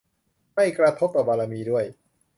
[0.53, 1.85] ไม่กระทบต่อบารมีด้วย!